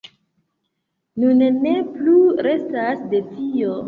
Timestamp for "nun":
1.23-1.43